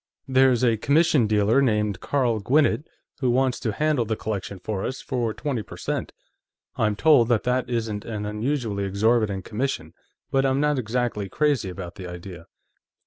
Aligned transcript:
"There's 0.27 0.63
a 0.63 0.77
commission 0.77 1.27
dealer 1.27 1.61
named 1.61 1.99
Carl 1.99 2.39
Gwinnett, 2.39 2.87
who 3.19 3.29
wants 3.29 3.59
to 3.59 3.71
handle 3.71 4.03
the 4.03 4.15
collection 4.15 4.57
for 4.57 4.83
us, 4.83 4.99
for 4.99 5.31
twenty 5.31 5.61
per 5.61 5.77
cent. 5.77 6.11
I'm 6.75 6.95
told 6.95 7.27
that 7.27 7.43
that 7.43 7.69
isn't 7.69 8.03
an 8.03 8.25
unusually 8.25 8.83
exorbitant 8.83 9.45
commission, 9.45 9.93
but 10.31 10.43
I'm 10.43 10.59
not 10.59 10.79
exactly 10.79 11.29
crazy 11.29 11.69
about 11.69 11.97
the 11.97 12.07
idea." 12.07 12.47